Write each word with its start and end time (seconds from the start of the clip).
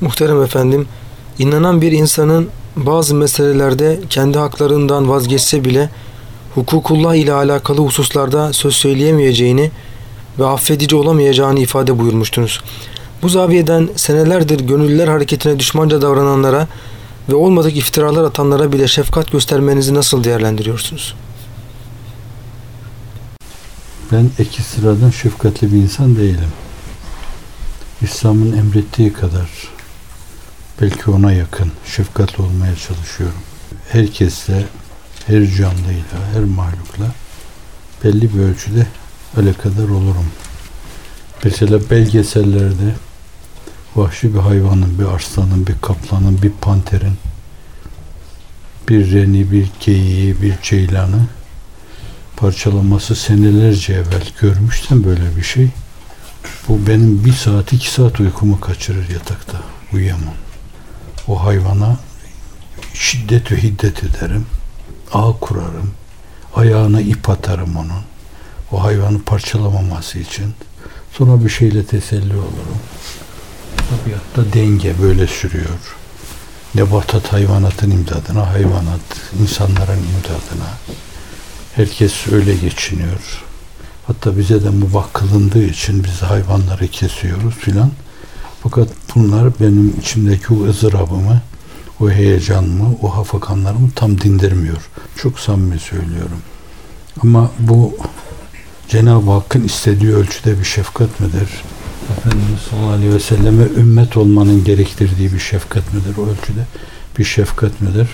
Muhterem 0.00 0.42
efendim, 0.42 0.88
inanan 1.38 1.80
bir 1.80 1.92
insanın 1.92 2.48
bazı 2.76 3.14
meselelerde 3.14 4.00
kendi 4.10 4.38
haklarından 4.38 5.08
vazgeçse 5.08 5.64
bile 5.64 5.90
hukukullah 6.54 7.14
ile 7.14 7.32
alakalı 7.32 7.78
hususlarda 7.78 8.52
söz 8.52 8.74
söyleyemeyeceğini 8.74 9.70
ve 10.38 10.46
affedici 10.46 10.96
olamayacağını 10.96 11.60
ifade 11.60 11.98
buyurmuştunuz. 11.98 12.60
Bu 13.22 13.28
zaviyeden 13.28 13.88
senelerdir 13.96 14.60
gönüllüler 14.60 15.08
hareketine 15.08 15.58
düşmanca 15.58 16.02
davrananlara 16.02 16.68
ve 17.28 17.34
olmadık 17.34 17.76
iftiralar 17.76 18.24
atanlara 18.24 18.72
bile 18.72 18.88
şefkat 18.88 19.32
göstermenizi 19.32 19.94
nasıl 19.94 20.24
değerlendiriyorsunuz? 20.24 21.14
Ben 24.12 24.30
iki 24.38 24.62
sıradan 24.62 25.10
şefkatli 25.10 25.72
bir 25.72 25.76
insan 25.76 26.16
değilim. 26.16 26.52
İslam'ın 28.02 28.58
emrettiği 28.58 29.12
kadar 29.12 29.75
belki 30.80 31.10
ona 31.10 31.32
yakın 31.32 31.72
şefkatli 31.86 32.42
olmaya 32.42 32.76
çalışıyorum. 32.76 33.40
Herkesle, 33.88 34.64
her 35.26 35.46
canlıyla, 35.46 36.18
her 36.32 36.44
mahlukla 36.44 37.14
belli 38.04 38.34
bir 38.34 38.40
ölçüde 38.40 38.86
öyle 39.36 39.52
kadar 39.52 39.88
olurum. 39.88 40.26
Mesela 41.44 41.90
belgesellerde 41.90 42.94
vahşi 43.96 44.34
bir 44.34 44.38
hayvanın, 44.38 44.98
bir 44.98 45.04
arslanın, 45.04 45.66
bir 45.66 45.78
kaplanın, 45.82 46.42
bir 46.42 46.50
panterin, 46.50 47.18
bir 48.88 49.12
reni, 49.12 49.52
bir 49.52 49.70
geyiği, 49.80 50.42
bir 50.42 50.54
ceylanı 50.62 51.26
parçalaması 52.36 53.16
senelerce 53.16 53.92
evvel 53.92 54.24
görmüşten 54.40 55.04
böyle 55.04 55.36
bir 55.36 55.42
şey. 55.42 55.68
Bu 56.68 56.86
benim 56.86 57.24
bir 57.24 57.32
saat, 57.32 57.72
iki 57.72 57.90
saat 57.90 58.20
uykumu 58.20 58.60
kaçırır 58.60 59.10
yatakta. 59.10 59.60
Uyuyamam. 59.92 60.34
O 61.28 61.44
hayvana 61.44 61.96
şiddet 62.94 63.52
ve 63.52 63.62
hiddet 63.62 64.04
ederim. 64.04 64.46
Ağ 65.12 65.32
kurarım. 65.40 65.90
Ayağına 66.54 67.00
ip 67.00 67.30
atarım 67.30 67.76
onun. 67.76 68.02
O 68.72 68.84
hayvanı 68.84 69.22
parçalamaması 69.22 70.18
için. 70.18 70.54
Sonra 71.12 71.44
bir 71.44 71.50
şeyle 71.50 71.84
teselli 71.84 72.36
olurum. 72.36 72.78
Tabiatta 73.76 74.52
denge 74.52 74.94
böyle 75.02 75.26
sürüyor. 75.26 75.96
Nebatat 76.74 77.32
hayvanatın 77.32 77.90
imdadına, 77.90 78.50
hayvanat 78.50 79.00
insanların 79.40 79.98
imdadına. 79.98 80.70
Herkes 81.74 82.28
öyle 82.32 82.56
geçiniyor. 82.56 83.44
Hatta 84.06 84.38
bize 84.38 84.64
de 84.64 84.70
mubah 84.70 85.06
kılındığı 85.12 85.64
için 85.64 86.04
biz 86.04 86.22
hayvanları 86.22 86.88
kesiyoruz 86.88 87.54
filan. 87.54 87.90
Fakat 88.70 88.88
bunlar 89.14 89.60
benim 89.60 89.94
içimdeki 90.00 90.54
o 90.54 90.64
ızdırabımı, 90.64 91.40
o 92.00 92.10
heyecanımı, 92.10 92.96
o 93.02 93.16
hafakanlarımı 93.16 93.90
tam 93.94 94.20
dindirmiyor. 94.20 94.90
Çok 95.16 95.38
samimi 95.40 95.78
söylüyorum. 95.78 96.38
Ama 97.22 97.50
bu 97.58 97.96
Cenab-ı 98.88 99.30
Hakk'ın 99.30 99.64
istediği 99.64 100.12
ölçüde 100.12 100.58
bir 100.58 100.64
şefkat 100.64 101.20
midir? 101.20 101.48
Efendimiz 102.18 102.60
sallallahu 102.70 102.90
aleyhi 102.90 103.14
ve 103.14 103.20
selleme 103.20 103.64
ümmet 103.64 104.16
olmanın 104.16 104.64
gerektirdiği 104.64 105.32
bir 105.32 105.38
şefkat 105.38 105.94
midir? 105.94 106.16
O 106.18 106.22
ölçüde 106.22 106.66
bir 107.18 107.24
şefkat 107.24 107.80
midir? 107.80 108.08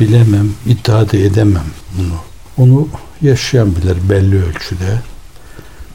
Bilemem, 0.00 0.52
iddia 0.66 1.12
da 1.12 1.16
edemem 1.16 1.70
bunu. 1.98 2.14
Onu 2.56 2.88
yaşayan 3.22 3.76
bilir 3.76 3.96
belli 4.10 4.44
ölçüde. 4.44 5.00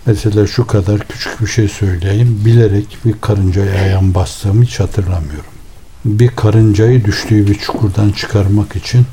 Mesela 0.06 0.48
şu 0.48 0.68
kadar 0.68 1.00
küçük 1.08 1.42
bir 1.42 1.48
şey 1.48 1.68
söyleyeyim. 1.68 2.42
Bilerek 2.46 2.98
bir 3.06 3.16
karıncaya 3.22 3.82
ayağım 3.82 4.14
bastığımı 4.14 4.64
hiç 4.64 4.80
hatırlamıyorum. 4.80 5.52
Bir 6.06 6.28
karıncayı 6.28 7.06
düştüğü 7.06 7.48
bir 7.48 7.56
çukurdan 7.56 8.12
çıkarmak 8.12 8.76
için 8.76 9.06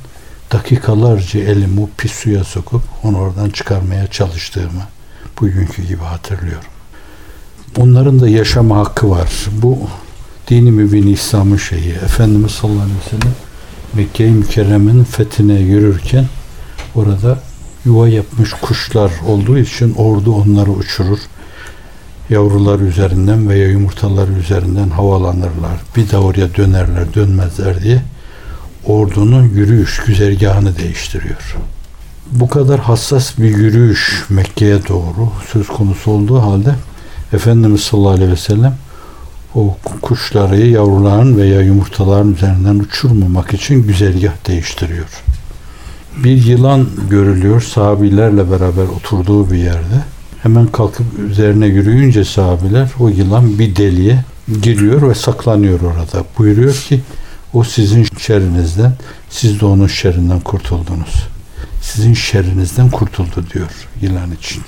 dakikalarca 0.52 1.40
elimi 1.40 1.88
pis 1.98 2.12
suya 2.12 2.44
sokup 2.44 2.82
onu 3.02 3.18
oradan 3.18 3.50
çıkarmaya 3.50 4.06
çalıştığımı 4.06 4.82
bugünkü 5.40 5.82
gibi 5.82 6.02
hatırlıyorum. 6.02 6.70
Onların 7.76 8.20
da 8.20 8.28
yaşama 8.28 8.78
hakkı 8.78 9.10
var. 9.10 9.30
Bu 9.52 9.78
dini 10.48 10.70
mübin 10.70 11.06
İslam'ın 11.06 11.56
şeyi. 11.56 11.92
Efendimiz 11.92 12.50
sallallahu 12.50 12.82
aleyhi 12.82 12.98
ve 12.98 13.10
sellem 13.10 13.34
Mekke-i 13.92 14.30
Mükerreme'nin 14.30 15.04
fethine 15.04 15.60
yürürken 15.60 16.26
orada 16.94 17.38
yuva 17.84 18.08
yapmış 18.08 18.52
kuşlar 18.52 19.12
olduğu 19.26 19.58
için 19.58 19.94
ordu 19.94 20.34
onları 20.34 20.70
uçurur. 20.70 21.18
Yavrular 22.30 22.80
üzerinden 22.80 23.48
veya 23.48 23.68
yumurtalar 23.68 24.28
üzerinden 24.28 24.90
havalanırlar. 24.90 25.80
Bir 25.96 26.10
de 26.10 26.18
oraya 26.18 26.54
dönerler, 26.54 27.14
dönmezler 27.14 27.82
diye 27.82 28.02
ordunun 28.86 29.42
yürüyüş 29.42 30.00
güzergahını 30.06 30.78
değiştiriyor. 30.78 31.56
Bu 32.30 32.48
kadar 32.48 32.80
hassas 32.80 33.38
bir 33.38 33.56
yürüyüş 33.56 34.24
Mekke'ye 34.28 34.88
doğru 34.88 35.32
söz 35.52 35.66
konusu 35.66 36.10
olduğu 36.10 36.42
halde 36.42 36.74
Efendimiz 37.32 37.80
sallallahu 37.80 38.12
aleyhi 38.12 38.32
ve 38.32 38.36
sellem 38.36 38.76
o 39.54 39.76
kuşları 40.02 40.66
yavruların 40.66 41.36
veya 41.36 41.60
yumurtaların 41.60 42.34
üzerinden 42.34 42.78
uçurmamak 42.78 43.54
için 43.54 43.82
güzergah 43.82 44.32
değiştiriyor. 44.46 45.22
Bir 46.16 46.44
yılan 46.44 46.88
görülüyor 47.10 47.60
sahabilerle 47.60 48.50
beraber 48.50 48.84
oturduğu 48.96 49.50
bir 49.50 49.58
yerde. 49.58 50.04
Hemen 50.42 50.66
kalkıp 50.66 51.06
üzerine 51.30 51.66
yürüyünce 51.66 52.24
sahabiler 52.24 52.90
o 53.00 53.08
yılan 53.08 53.58
bir 53.58 53.76
deliğe 53.76 54.24
giriyor 54.62 55.08
ve 55.08 55.14
saklanıyor 55.14 55.80
orada. 55.80 56.24
Buyuruyor 56.38 56.74
ki 56.74 57.00
o 57.52 57.64
sizin 57.64 58.06
şerrinizden, 58.18 58.92
siz 59.30 59.60
de 59.60 59.66
onun 59.66 59.86
şerrinden 59.86 60.40
kurtuldunuz. 60.40 61.28
Sizin 61.82 62.14
şerrinizden 62.14 62.90
kurtuldu 62.90 63.44
diyor 63.54 63.70
yılan 64.00 64.32
için. 64.32 64.62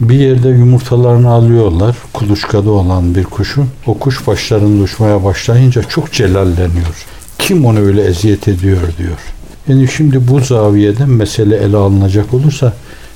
Bir 0.00 0.18
yerde 0.18 0.48
yumurtalarını 0.48 1.30
alıyorlar. 1.30 1.96
Kuluçkada 2.12 2.70
olan 2.70 3.14
bir 3.14 3.24
kuşun. 3.24 3.68
O 3.86 3.98
kuş 3.98 4.26
başlarında 4.26 4.82
uçmaya 4.82 5.24
başlayınca 5.24 5.82
çok 5.82 6.12
celalleniyor. 6.12 7.06
Kim 7.38 7.64
onu 7.64 7.78
öyle 7.78 8.04
eziyet 8.04 8.48
ediyor 8.48 8.80
diyor. 8.98 9.18
Yani 9.67 9.87
şimdi 9.87 10.27
bu 10.27 10.39
zaviyeden 10.39 11.09
mesele 11.09 11.57
ele 11.57 11.77
alınacak 11.77 12.33
olursa 12.33 12.73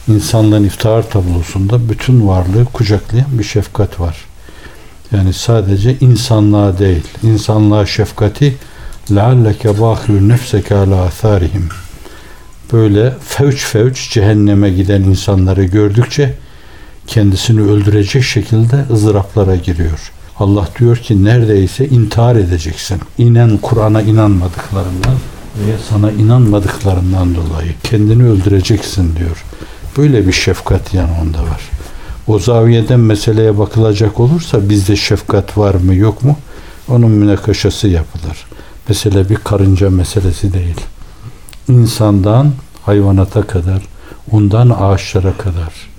insanlığın 0.07 0.63
iftihar 0.63 1.09
tablosunda 1.09 1.89
bütün 1.89 2.27
varlığı 2.27 2.65
kucaklayan 2.65 3.39
bir 3.39 3.43
şefkat 3.43 3.99
var. 3.99 4.17
Yani 5.11 5.33
sadece 5.33 5.95
insanlığa 6.01 6.79
değil, 6.79 7.03
insanlığa 7.23 7.85
şefkati 7.85 8.55
لَعَلَّكَ 9.09 9.61
بَاخِرُ 9.61 10.33
نَفْسَكَ 10.33 10.63
عَلَى 10.63 11.09
آثَارِهِمْ 11.09 11.63
Böyle 12.73 13.13
fevç 13.27 13.65
fevç 13.65 14.09
cehenneme 14.11 14.69
giden 14.69 15.01
insanları 15.01 15.63
gördükçe 15.63 16.33
kendisini 17.07 17.61
öldürecek 17.61 18.23
şekilde 18.23 18.85
ızdıraplara 18.91 19.55
giriyor. 19.55 20.11
Allah 20.39 20.67
diyor 20.79 20.97
ki 20.97 21.23
neredeyse 21.23 21.87
intihar 21.87 22.35
edeceksin. 22.35 22.99
İnen 23.17 23.57
Kur'an'a 23.57 24.01
inanmadıklarından 24.01 25.15
veya 25.58 25.76
sana 25.90 26.10
inanmadıklarından 26.10 27.34
dolayı 27.34 27.72
kendini 27.82 28.24
öldüreceksin 28.24 29.16
diyor. 29.16 29.44
Böyle 29.96 30.26
bir 30.26 30.32
şefkat 30.32 30.94
yani 30.94 31.10
onda 31.22 31.42
var. 31.42 31.60
O 32.26 32.38
zaviyeden 32.38 33.00
meseleye 33.00 33.58
bakılacak 33.58 34.20
olursa 34.20 34.68
bizde 34.68 34.96
şefkat 34.96 35.58
var 35.58 35.74
mı 35.74 35.94
yok 35.94 36.22
mu? 36.22 36.36
Onun 36.88 37.10
münakaşası 37.10 37.88
yapılır. 37.88 38.46
Mesela 38.88 39.28
bir 39.28 39.36
karınca 39.36 39.90
meselesi 39.90 40.52
değil. 40.52 40.80
İnsandan 41.68 42.52
hayvanata 42.82 43.42
kadar, 43.42 43.82
ondan 44.30 44.70
ağaçlara 44.80 45.32
kadar. 45.36 45.92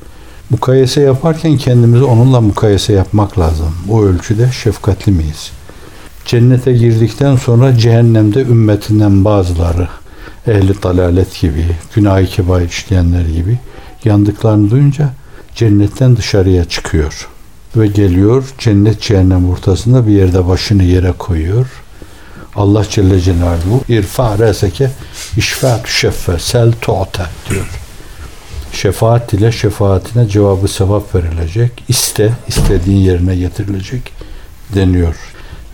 Mukayese 0.50 1.02
yaparken 1.02 1.58
kendimizi 1.58 2.03
onunla 2.03 2.41
mukayese 2.41 2.94
yapmak 2.94 3.40
lazım. 3.40 3.75
O 3.90 4.03
ölçüde 4.03 4.52
şefkatli 4.52 5.12
miyiz? 5.12 5.52
Cennete 6.25 6.73
girdikten 6.73 7.35
sonra 7.35 7.78
cehennemde 7.78 8.41
ümmetinden 8.41 9.25
bazıları 9.25 9.87
ehli 10.47 10.84
dalalet 10.84 11.41
gibi, 11.41 11.66
günah-ı 11.96 12.25
kebair 12.25 12.70
işleyenler 12.70 13.25
gibi 13.25 13.59
yandıklarını 14.05 14.72
duyunca 14.72 15.09
cennetten 15.55 16.17
dışarıya 16.17 16.66
çıkıyor. 16.66 17.28
Ve 17.75 17.87
geliyor 17.87 18.43
cennet 18.58 19.02
cehennem 19.02 19.49
ortasında 19.49 20.08
bir 20.08 20.11
yerde 20.11 20.47
başını 20.47 20.84
yere 20.84 21.11
koyuyor. 21.11 21.67
Allah 22.55 22.85
Celle 22.90 23.22
Celaluhu 23.22 23.84
irfa 23.90 24.37
reseke 24.37 24.91
işfa 25.37 25.84
tüşeffe 25.84 26.40
sel 26.40 26.72
tu'te 26.81 27.23
diyor. 27.49 27.69
Şefaat 28.73 29.34
ile 29.34 29.52
şefaatine 29.52 30.28
cevabı 30.29 30.67
sevap 30.67 31.16
verilecek. 31.16 31.72
İste, 31.87 32.31
istediğin 32.47 32.97
yerine 32.97 33.35
getirilecek 33.35 34.11
deniyor. 34.76 35.16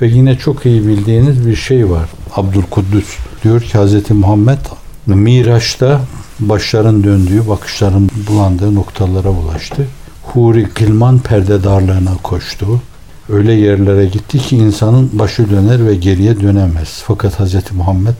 Ve 0.02 0.08
yine 0.08 0.38
çok 0.38 0.66
iyi 0.66 0.88
bildiğiniz 0.88 1.48
bir 1.48 1.56
şey 1.56 1.90
var. 1.90 2.10
Abdülkuddüs 2.36 3.18
diyor 3.44 3.62
ki 3.62 3.78
Hz. 3.78 4.12
Muhammed 4.12 4.58
Miraç'ta 5.06 6.02
başların 6.40 7.04
döndüğü, 7.04 7.48
bakışların 7.48 8.10
bulandığı 8.30 8.76
noktalara 8.76 9.30
ulaştı. 9.30 9.88
Huri 10.24 10.68
Gilman 10.76 11.20
perdedarlığına 11.20 12.18
koştu. 12.24 12.82
Öyle 13.30 13.54
yerlere 13.54 14.06
gitti 14.06 14.38
ki 14.38 14.58
insanın 14.58 15.10
başı 15.14 15.50
döner 15.50 15.88
ve 15.88 15.96
geriye 15.96 16.40
dönemez. 16.40 17.04
Fakat 17.08 17.40
Hz. 17.40 17.56
Muhammed 17.72 18.14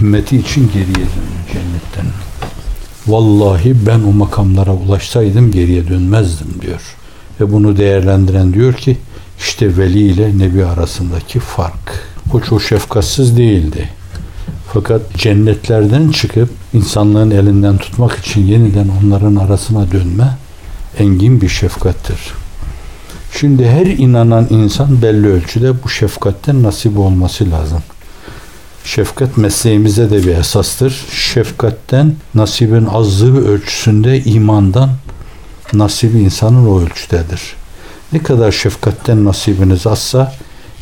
ümmeti 0.00 0.36
için 0.36 0.68
geriye 0.68 0.94
dönüyor 0.94 1.46
cennetten. 1.52 2.12
Vallahi 3.06 3.86
ben 3.86 4.00
o 4.00 4.12
makamlara 4.12 4.74
ulaşsaydım 4.74 5.50
geriye 5.50 5.88
dönmezdim 5.88 6.48
diyor. 6.60 6.96
Ve 7.40 7.52
bunu 7.52 7.76
değerlendiren 7.76 8.52
diyor 8.54 8.74
ki 8.74 8.96
işte 9.40 9.76
veli 9.76 10.00
ile 10.00 10.38
nebi 10.38 10.64
arasındaki 10.64 11.40
fark. 11.40 12.06
O 12.32 12.40
çok 12.40 12.62
şefkatsiz 12.62 13.36
değildi. 13.36 13.88
Fakat 14.72 15.14
cennetlerden 15.16 16.10
çıkıp 16.10 16.48
insanlığın 16.72 17.30
elinden 17.30 17.78
tutmak 17.78 18.18
için 18.18 18.46
yeniden 18.46 18.88
onların 19.02 19.36
arasına 19.36 19.92
dönme 19.92 20.36
engin 20.98 21.40
bir 21.40 21.48
şefkattir. 21.48 22.18
Şimdi 23.40 23.68
her 23.68 23.86
inanan 23.86 24.46
insan 24.50 25.02
belli 25.02 25.26
ölçüde 25.26 25.82
bu 25.84 25.88
şefkatten 25.88 26.62
nasip 26.62 26.98
olması 26.98 27.50
lazım. 27.50 27.82
Şefkat 28.84 29.36
mesleğimize 29.36 30.10
de 30.10 30.22
bir 30.22 30.36
esastır. 30.36 31.06
Şefkatten 31.12 32.14
nasibin 32.34 32.86
azlığı 32.86 33.48
ölçüsünde 33.48 34.24
imandan 34.24 34.90
nasibi 35.72 36.18
insanın 36.18 36.66
o 36.66 36.80
ölçüdedir. 36.80 37.59
Ne 38.12 38.18
kadar 38.22 38.52
şefkatten 38.52 39.24
nasibiniz 39.24 39.86
azsa 39.86 40.32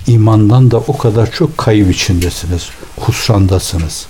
imandan 0.07 0.71
da 0.71 0.77
o 0.77 0.99
kadar 0.99 1.31
çok 1.31 1.59
kayıp 1.59 1.91
içindesiniz. 1.91 2.69
Husrandasınız. 3.01 4.07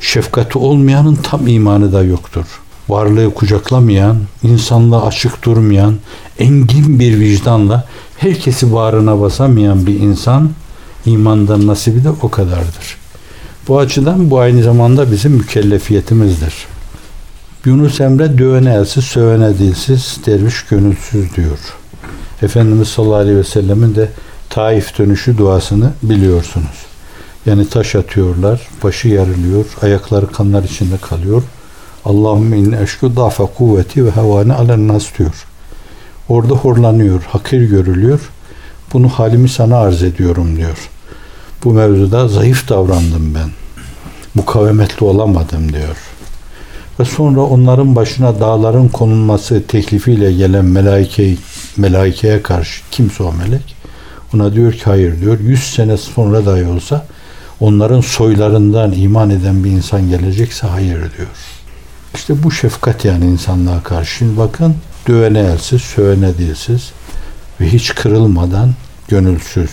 Şefkati 0.00 0.58
olmayanın 0.58 1.14
tam 1.14 1.46
imanı 1.46 1.92
da 1.92 2.04
yoktur. 2.04 2.44
Varlığı 2.88 3.34
kucaklamayan, 3.34 4.18
insanlığa 4.42 5.06
açık 5.06 5.44
durmayan, 5.44 5.94
engin 6.38 6.98
bir 7.00 7.20
vicdanla 7.20 7.88
herkesi 8.18 8.72
bağrına 8.72 9.20
basamayan 9.20 9.86
bir 9.86 10.00
insan 10.00 10.50
imandan 11.06 11.66
nasibi 11.66 12.04
de 12.04 12.10
o 12.10 12.30
kadardır. 12.30 12.96
Bu 13.68 13.78
açıdan 13.78 14.30
bu 14.30 14.38
aynı 14.38 14.62
zamanda 14.62 15.12
bizim 15.12 15.32
mükellefiyetimizdir. 15.32 16.54
Yunus 17.64 18.00
Emre 18.00 18.38
dövene 18.38 18.74
elsiz, 18.74 19.04
sövene 19.04 19.58
dilsiz, 19.58 20.18
derviş 20.26 20.62
gönülsüz 20.62 21.36
diyor. 21.36 21.58
Efendimiz 22.42 22.88
sallallahu 22.88 23.14
aleyhi 23.14 23.36
ve 23.36 23.44
sellemin 23.44 23.94
de 23.94 24.08
Taif 24.50 24.98
dönüşü 24.98 25.38
duasını 25.38 25.90
biliyorsunuz. 26.02 26.86
Yani 27.46 27.68
taş 27.68 27.94
atıyorlar, 27.94 28.68
başı 28.84 29.08
yarılıyor, 29.08 29.64
ayakları 29.82 30.26
kanlar 30.26 30.62
içinde 30.62 30.96
kalıyor. 30.96 31.42
Allahümme 32.04 32.58
inne 32.58 32.82
eşku 32.82 33.16
dafa 33.16 33.46
kuvveti 33.46 34.04
ve 34.04 34.10
havane 34.10 34.54
alen 34.54 34.88
nas 34.88 35.18
diyor. 35.18 35.46
Orada 36.28 36.54
horlanıyor, 36.54 37.22
hakir 37.22 37.62
görülüyor. 37.62 38.30
Bunu 38.92 39.08
halimi 39.08 39.48
sana 39.48 39.76
arz 39.76 40.02
ediyorum 40.02 40.56
diyor. 40.56 40.90
Bu 41.64 41.72
mevzuda 41.72 42.28
zayıf 42.28 42.68
davrandım 42.68 43.34
ben. 43.34 43.50
Mukavemetli 44.34 45.06
olamadım 45.06 45.72
diyor. 45.72 45.96
Ve 47.00 47.04
sonra 47.04 47.40
onların 47.40 47.96
başına 47.96 48.40
dağların 48.40 48.88
konulması 48.88 49.62
teklifiyle 49.68 50.32
gelen 50.32 50.64
melaike, 50.64 51.36
melaikeye 51.76 52.42
karşı 52.42 52.82
kimse 52.90 53.22
o 53.22 53.32
melek 53.32 53.76
ona 54.34 54.54
diyor 54.54 54.72
ki 54.72 54.84
hayır 54.84 55.20
diyor. 55.20 55.40
Yüz 55.40 55.62
sene 55.62 55.96
sonra 55.96 56.46
dahi 56.46 56.64
olsa 56.64 57.06
onların 57.60 58.00
soylarından 58.00 58.92
iman 58.92 59.30
eden 59.30 59.64
bir 59.64 59.70
insan 59.70 60.08
gelecekse 60.08 60.66
hayır 60.66 60.98
diyor. 60.98 61.28
İşte 62.14 62.42
bu 62.42 62.50
şefkat 62.50 63.04
yani 63.04 63.24
insanlığa 63.24 63.82
karşı. 63.82 64.16
Şimdi 64.16 64.36
bakın 64.38 64.74
dövene 65.08 65.38
elsiz, 65.38 65.82
sövene 65.82 66.38
dilsiz 66.38 66.92
ve 67.60 67.72
hiç 67.72 67.94
kırılmadan 67.94 68.74
gönülsüz. 69.08 69.70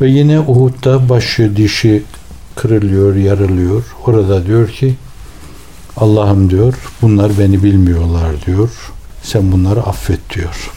Ve 0.00 0.08
yine 0.08 0.40
Uhud'da 0.40 1.08
başı 1.08 1.56
dişi 1.56 2.02
kırılıyor, 2.54 3.14
yarılıyor. 3.14 3.82
Orada 4.06 4.46
diyor 4.46 4.68
ki 4.68 4.94
Allah'ım 5.96 6.50
diyor 6.50 6.74
bunlar 7.02 7.38
beni 7.38 7.62
bilmiyorlar 7.62 8.46
diyor. 8.46 8.70
Sen 9.26 9.52
bunları 9.52 9.82
affet 9.82 10.34
diyor. 10.34 10.70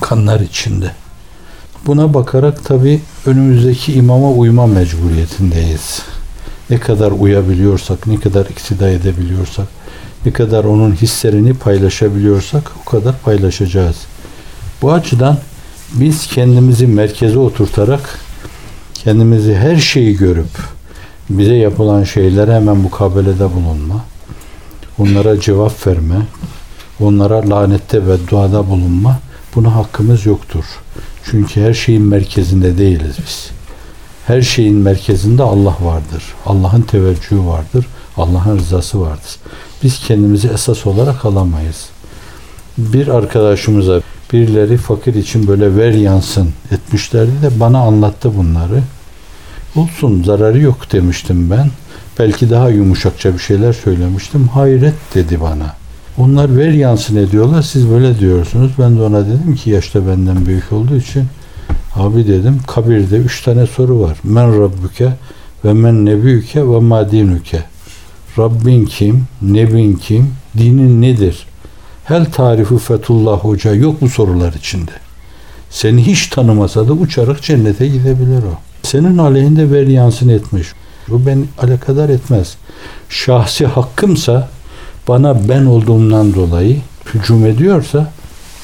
Kanlar 0.00 0.40
içinde. 0.40 0.90
Buna 1.86 2.14
bakarak 2.14 2.64
tabi 2.64 3.00
önümüzdeki 3.26 3.92
imama 3.92 4.30
uyma 4.30 4.66
mecburiyetindeyiz. 4.66 6.02
Ne 6.70 6.78
kadar 6.78 7.12
uyabiliyorsak, 7.12 8.06
ne 8.06 8.20
kadar 8.20 8.46
iktida 8.46 8.90
edebiliyorsak, 8.90 9.66
ne 10.26 10.32
kadar 10.32 10.64
onun 10.64 10.92
hislerini 10.92 11.54
paylaşabiliyorsak 11.54 12.72
o 12.82 12.90
kadar 12.90 13.18
paylaşacağız. 13.18 13.96
Bu 14.82 14.92
açıdan 14.92 15.38
biz 15.92 16.26
kendimizi 16.26 16.86
merkeze 16.86 17.38
oturtarak 17.38 18.18
kendimizi 18.94 19.54
her 19.54 19.76
şeyi 19.76 20.16
görüp 20.16 20.58
bize 21.30 21.54
yapılan 21.54 22.04
şeylere 22.04 22.54
hemen 22.54 22.76
mukabelede 22.76 23.54
bulunma, 23.54 24.04
onlara 24.98 25.40
cevap 25.40 25.86
verme, 25.86 26.16
onlara 27.00 27.50
lanette 27.50 28.06
ve 28.06 28.28
duada 28.30 28.70
bulunma 28.70 29.18
buna 29.54 29.74
hakkımız 29.74 30.26
yoktur. 30.26 30.64
Çünkü 31.24 31.60
her 31.60 31.74
şeyin 31.74 32.02
merkezinde 32.02 32.78
değiliz 32.78 33.16
biz. 33.26 33.50
Her 34.26 34.42
şeyin 34.42 34.76
merkezinde 34.76 35.42
Allah 35.42 35.76
vardır. 35.80 36.24
Allah'ın 36.46 36.82
teveccühü 36.82 37.46
vardır. 37.46 37.86
Allah'ın 38.16 38.58
rızası 38.58 39.00
vardır. 39.00 39.36
Biz 39.82 40.00
kendimizi 40.00 40.48
esas 40.48 40.86
olarak 40.86 41.24
alamayız. 41.24 41.88
Bir 42.78 43.08
arkadaşımıza 43.08 44.00
birileri 44.32 44.76
fakir 44.76 45.14
için 45.14 45.48
böyle 45.48 45.76
ver 45.76 45.92
yansın 45.92 46.50
etmişlerdi 46.70 47.42
de 47.42 47.60
bana 47.60 47.78
anlattı 47.78 48.36
bunları. 48.36 48.82
Olsun 49.76 50.22
zararı 50.22 50.60
yok 50.60 50.92
demiştim 50.92 51.50
ben. 51.50 51.70
Belki 52.18 52.50
daha 52.50 52.68
yumuşakça 52.68 53.34
bir 53.34 53.38
şeyler 53.38 53.72
söylemiştim. 53.72 54.48
Hayret 54.48 54.94
dedi 55.14 55.40
bana. 55.40 55.77
Onlar 56.18 56.56
ver 56.56 56.70
yansın 56.70 57.16
ediyorlar. 57.16 57.62
Siz 57.62 57.90
böyle 57.90 58.18
diyorsunuz. 58.18 58.72
Ben 58.78 58.96
de 58.98 59.02
ona 59.02 59.26
dedim 59.26 59.54
ki 59.54 59.70
yaşta 59.70 60.06
benden 60.06 60.46
büyük 60.46 60.72
olduğu 60.72 60.96
için 60.96 61.24
abi 61.94 62.26
dedim 62.26 62.60
kabirde 62.66 63.16
üç 63.16 63.42
tane 63.42 63.66
soru 63.66 64.00
var. 64.00 64.18
Men 64.24 64.62
Rabbuke 64.62 65.12
ve 65.64 65.72
men 65.72 66.04
nebüke 66.04 66.70
ve 66.70 66.78
ma 66.78 67.10
dinuke. 67.10 67.62
Rabbin 68.38 68.84
kim? 68.84 69.24
Nebin 69.42 69.92
kim? 69.92 70.34
Dinin 70.58 71.02
nedir? 71.02 71.46
Hel 72.04 72.24
tarifu 72.24 72.78
fetullah 72.78 73.38
hoca 73.38 73.74
yok 73.74 74.00
bu 74.00 74.08
sorular 74.08 74.52
içinde. 74.52 74.90
Seni 75.70 76.06
hiç 76.06 76.26
tanımasa 76.26 76.88
da 76.88 76.92
uçarak 76.92 77.42
cennete 77.42 77.88
gidebilir 77.88 78.42
o. 78.42 78.58
Senin 78.82 79.18
aleyhinde 79.18 79.70
ver 79.70 79.86
yansın 79.86 80.28
etmiş. 80.28 80.68
Bu 81.08 81.26
beni 81.26 81.44
alakadar 81.58 82.08
etmez. 82.08 82.56
Şahsi 83.08 83.66
hakkımsa 83.66 84.48
bana 85.08 85.48
ben 85.48 85.66
olduğumdan 85.66 86.34
dolayı 86.34 86.76
hücum 87.14 87.46
ediyorsa 87.46 88.12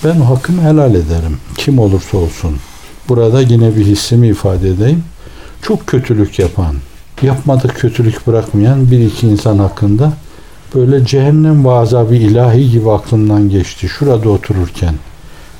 ben 0.05 0.21
o 0.21 0.25
hakkımı 0.25 0.63
helal 0.63 0.95
ederim. 0.95 1.39
Kim 1.57 1.79
olursa 1.79 2.19
olsun. 2.19 2.57
Burada 3.09 3.41
yine 3.41 3.77
bir 3.77 3.87
hissimi 3.87 4.29
ifade 4.29 4.69
edeyim. 4.69 5.05
Çok 5.63 5.87
kötülük 5.87 6.39
yapan, 6.39 6.75
yapmadık 7.23 7.75
kötülük 7.75 8.27
bırakmayan 8.27 8.91
bir 8.91 8.99
iki 8.99 9.29
insan 9.29 9.59
hakkında 9.59 10.13
böyle 10.75 11.07
cehennem 11.07 11.65
ve 11.65 11.71
azabı 11.71 12.15
ilahi 12.15 12.71
gibi 12.71 12.91
aklımdan 12.91 13.51
geçti. 13.51 13.89
Şurada 13.89 14.29
otururken 14.29 14.95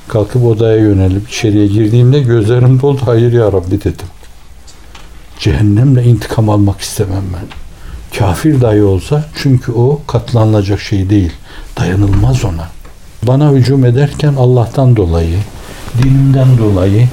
kalkıp 0.07 0.45
odaya 0.45 0.77
yönelip 0.77 1.29
içeriye 1.29 1.67
girdiğimde 1.67 2.19
gözlerim 2.19 2.81
doldu. 2.81 3.01
Hayır 3.05 3.33
ya 3.33 3.51
Rabbi 3.51 3.79
dedim. 3.79 4.07
Cehennemle 5.39 6.03
intikam 6.03 6.49
almak 6.49 6.81
istemem 6.81 7.23
ben. 7.33 7.64
Kafir 8.19 8.61
dahi 8.61 8.83
olsa 8.83 9.25
çünkü 9.35 9.71
o 9.71 10.01
katlanılacak 10.07 10.79
şey 10.79 11.09
değil. 11.09 11.31
Dayanılmaz 11.79 12.45
ona. 12.45 12.67
Bana 13.23 13.51
hücum 13.51 13.85
ederken 13.85 14.33
Allah'tan 14.33 14.95
dolayı, 14.95 15.37
dinimden 16.03 16.57
dolayı, 16.57 17.07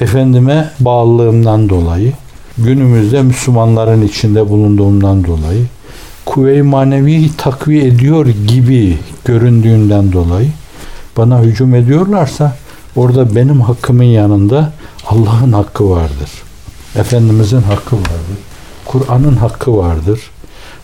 efendime 0.00 0.70
bağlılığımdan 0.80 1.68
dolayı, 1.68 2.12
günümüzde 2.58 3.22
Müslümanların 3.22 4.02
içinde 4.02 4.48
bulunduğumdan 4.48 5.24
dolayı, 5.24 5.66
kuvve-i 6.26 6.62
manevi 6.62 7.36
takviye 7.36 7.86
ediyor 7.86 8.26
gibi 8.26 8.98
göründüğünden 9.24 10.12
dolayı 10.12 10.50
bana 11.16 11.40
hücum 11.42 11.74
ediyorlarsa 11.74 12.56
orada 12.96 13.34
benim 13.34 13.60
hakkımın 13.60 14.04
yanında 14.04 14.72
Allah'ın 15.06 15.52
hakkı 15.52 15.90
vardır. 15.90 16.30
Efendimizin 16.96 17.62
hakkı 17.62 17.96
vardır. 17.96 18.38
Kur'an'ın 18.84 19.36
hakkı 19.36 19.76
vardır. 19.76 20.20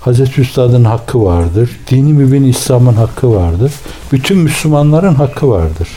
Hazreti 0.09 0.41
Üstad'ın 0.41 0.85
hakkı 0.85 1.25
vardır. 1.25 1.71
Dini 1.91 2.13
mübin 2.13 2.45
İslam'ın 2.45 2.95
hakkı 2.95 3.35
vardır. 3.35 3.73
Bütün 4.13 4.39
Müslümanların 4.39 5.15
hakkı 5.15 5.49
vardır. 5.49 5.89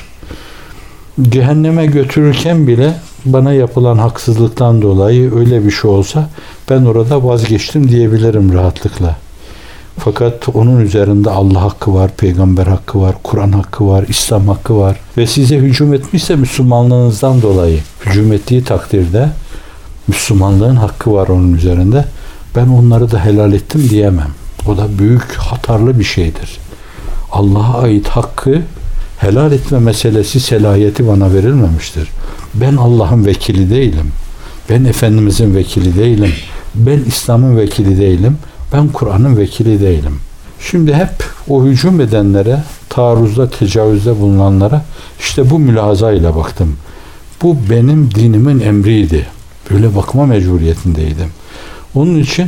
Cehenneme 1.21 1.85
götürürken 1.85 2.67
bile 2.67 2.93
bana 3.25 3.53
yapılan 3.53 3.97
haksızlıktan 3.97 4.81
dolayı 4.81 5.35
öyle 5.35 5.65
bir 5.65 5.71
şey 5.71 5.91
olsa 5.91 6.29
ben 6.69 6.85
orada 6.85 7.23
vazgeçtim 7.23 7.89
diyebilirim 7.89 8.53
rahatlıkla. 8.53 9.15
Fakat 9.97 10.49
onun 10.53 10.79
üzerinde 10.79 11.29
Allah 11.29 11.61
hakkı 11.61 11.93
var, 11.93 12.11
peygamber 12.17 12.67
hakkı 12.67 13.01
var, 13.01 13.15
Kur'an 13.23 13.51
hakkı 13.51 13.87
var, 13.87 14.05
İslam 14.07 14.47
hakkı 14.47 14.77
var. 14.77 14.97
Ve 15.17 15.27
size 15.27 15.57
hücum 15.57 15.93
etmişse 15.93 16.35
Müslümanlığınızdan 16.35 17.41
dolayı 17.41 17.79
hücum 18.05 18.33
ettiği 18.33 18.63
takdirde 18.63 19.29
Müslümanlığın 20.07 20.75
hakkı 20.75 21.13
var 21.13 21.27
onun 21.27 21.53
üzerinde. 21.53 22.05
Ben 22.55 22.67
onları 22.67 23.11
da 23.11 23.25
helal 23.25 23.53
ettim 23.53 23.89
diyemem. 23.89 24.31
O 24.67 24.77
da 24.77 24.99
büyük 24.99 25.33
hatarlı 25.33 25.99
bir 25.99 26.03
şeydir. 26.03 26.59
Allah'a 27.31 27.81
ait 27.81 28.07
hakkı 28.07 28.61
helal 29.17 29.51
etme 29.51 29.79
meselesi 29.79 30.39
selahiyeti 30.39 31.07
bana 31.07 31.33
verilmemiştir. 31.33 32.09
Ben 32.53 32.75
Allah'ın 32.75 33.25
vekili 33.25 33.69
değilim. 33.69 34.11
Ben 34.69 34.85
Efendimizin 34.85 35.55
vekili 35.55 35.97
değilim. 35.97 36.33
Ben 36.75 36.99
İslam'ın 37.07 37.57
vekili 37.57 37.99
değilim. 37.99 38.37
Ben 38.73 38.87
Kur'an'ın 38.87 39.37
vekili 39.37 39.81
değilim. 39.81 40.19
Şimdi 40.59 40.93
hep 40.93 41.23
o 41.49 41.63
hücum 41.63 42.01
edenlere, 42.01 42.63
taarruzda, 42.89 43.49
tecavüzde 43.49 44.19
bulunanlara 44.19 44.85
işte 45.19 45.49
bu 45.49 45.59
mülazayla 45.59 46.35
baktım. 46.35 46.75
Bu 47.41 47.57
benim 47.69 48.15
dinimin 48.15 48.59
emriydi. 48.59 49.27
Böyle 49.71 49.95
bakma 49.95 50.25
mecburiyetindeydim. 50.25 51.27
Onun 51.95 52.19
için 52.19 52.47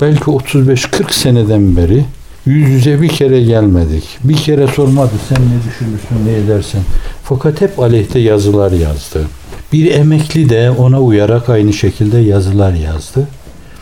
belki 0.00 0.24
35-40 0.24 1.12
seneden 1.12 1.76
beri 1.76 2.04
yüz 2.46 2.68
yüze 2.68 3.02
bir 3.02 3.08
kere 3.08 3.42
gelmedik. 3.42 4.04
Bir 4.24 4.36
kere 4.36 4.66
sormadı 4.66 5.12
sen 5.28 5.38
ne 5.38 5.58
düşünürsün, 5.68 6.26
ne 6.26 6.32
edersin. 6.32 6.80
Fakat 7.22 7.60
hep 7.60 7.78
aleyhte 7.78 8.18
yazılar 8.18 8.72
yazdı. 8.72 9.26
Bir 9.72 9.92
emekli 9.92 10.48
de 10.48 10.70
ona 10.70 11.00
uyarak 11.00 11.48
aynı 11.48 11.72
şekilde 11.72 12.18
yazılar 12.18 12.72
yazdı. 12.72 13.28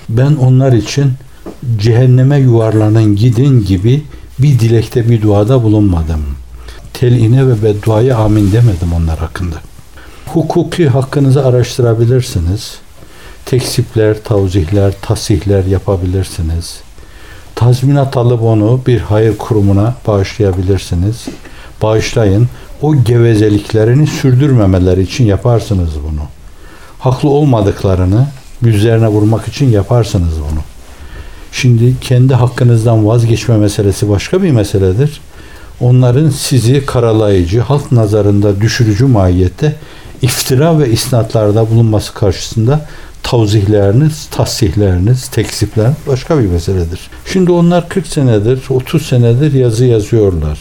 Ben 0.09 0.35
onlar 0.35 0.73
için 0.73 1.13
cehenneme 1.79 2.39
yuvarlanın 2.39 3.17
gidin 3.17 3.65
gibi 3.65 4.03
bir 4.39 4.59
dilekte 4.59 5.09
bir 5.09 5.23
duada 5.23 5.63
bulunmadım. 5.63 6.21
Teline 6.95 7.49
ve 7.49 7.63
bedduaya 7.63 8.17
amin 8.17 8.53
demedim 8.53 8.93
onlar 8.97 9.19
hakkında. 9.19 9.57
Hukuki 10.27 10.89
hakkınızı 10.89 11.47
araştırabilirsiniz. 11.47 12.79
Teksipler, 13.53 14.23
tavzihler, 14.25 14.95
tasihler 15.03 15.65
yapabilirsiniz. 15.65 16.81
Tazminat 17.55 18.17
alıp 18.17 18.43
onu 18.43 18.81
bir 18.87 19.01
hayır 19.01 19.39
kurumuna 19.39 19.95
bağışlayabilirsiniz. 20.07 21.25
Bağışlayın. 21.83 22.49
O 22.83 22.95
gevezeliklerini 22.97 24.07
sürdürmemeleri 24.07 25.03
için 25.03 25.25
yaparsınız 25.25 25.91
bunu. 26.09 26.21
Haklı 26.99 27.29
olmadıklarını 27.29 28.27
yüzlerine 28.63 29.09
vurmak 29.09 29.49
için 29.49 29.71
yaparsınız 29.71 30.35
bunu. 30.41 30.61
Şimdi 31.53 31.95
kendi 32.01 32.35
hakkınızdan 32.35 33.07
vazgeçme 33.07 33.57
meselesi 33.57 34.09
başka 34.09 34.43
bir 34.43 34.51
meseledir. 34.51 35.21
Onların 35.81 36.31
sizi 36.31 36.87
karalayıcı, 36.87 37.61
halk 37.61 37.93
nazarında 37.93 38.61
düşürücü 38.61 39.07
mahiyette 39.07 39.77
iftira 40.23 40.79
ve 40.79 40.91
isnatlarda 40.91 41.71
bulunması 41.71 42.15
karşısında 42.15 42.87
tavzihleriniz, 43.23 44.27
tasihleriniz, 44.31 45.29
teksipler 45.29 45.91
başka 46.09 46.39
bir 46.39 46.47
meseledir. 46.47 47.01
Şimdi 47.33 47.53
onlar 47.53 47.89
40 47.89 48.07
senedir, 48.07 48.63
30 48.71 49.07
senedir 49.07 49.53
yazı 49.53 49.85
yazıyorlar. 49.85 50.59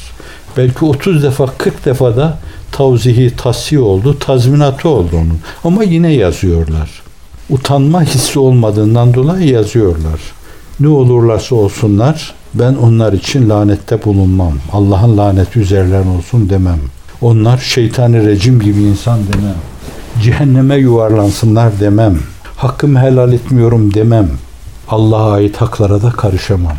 Belki 0.58 0.86
30 0.86 1.24
defa, 1.24 1.46
40 1.58 1.86
defa 1.86 2.16
da 2.16 2.38
tavzihi, 2.72 3.36
tasih 3.36 3.82
oldu, 3.82 4.20
tazminatı 4.20 4.90
oldu 4.90 5.16
onun. 5.16 5.40
Ama 5.64 5.84
yine 5.84 6.14
yazıyorlar. 6.14 7.02
Utanma 7.50 8.04
hissi 8.04 8.40
olmadığından 8.40 9.14
dolayı 9.14 9.50
yazıyorlar. 9.50 10.20
Ne 10.80 10.88
olurlarsa 10.88 11.56
olsunlar 11.56 12.34
ben 12.54 12.74
onlar 12.74 13.14
için 13.14 13.50
lanette 13.50 14.04
bulunmam. 14.06 14.54
Allah'ın 14.72 15.18
laneti 15.18 15.60
üzerlerine 15.60 16.10
olsun 16.10 16.50
demem. 16.50 16.80
Onlar 17.22 17.58
şeytani 17.58 18.26
rejim 18.26 18.60
gibi 18.60 18.82
insan 18.82 19.20
demem. 19.20 19.56
Cehenneme 20.24 20.76
yuvarlansınlar 20.76 21.80
demem. 21.80 22.20
Hakkımı 22.62 23.00
helal 23.00 23.34
etmiyorum 23.34 23.94
demem. 23.94 24.30
Allah'a 24.88 25.32
ait 25.32 25.58
haklara 25.58 26.02
da 26.02 26.10
karışamam. 26.10 26.78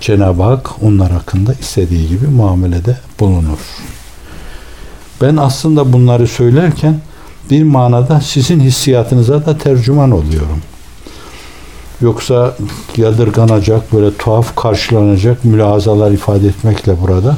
Cenab-ı 0.00 0.42
Hak 0.42 0.70
onlar 0.82 1.12
hakkında 1.12 1.54
istediği 1.60 2.08
gibi 2.08 2.26
muamelede 2.26 2.96
bulunur. 3.20 3.58
Ben 5.22 5.36
aslında 5.36 5.92
bunları 5.92 6.26
söylerken 6.26 7.00
bir 7.50 7.62
manada 7.62 8.20
sizin 8.20 8.60
hissiyatınıza 8.60 9.46
da 9.46 9.58
tercüman 9.58 10.10
oluyorum. 10.10 10.62
Yoksa 12.00 12.56
yadırganacak, 12.96 13.92
böyle 13.92 14.16
tuhaf 14.16 14.56
karşılanacak 14.56 15.44
mülazalar 15.44 16.10
ifade 16.10 16.48
etmekle 16.48 17.00
burada 17.00 17.36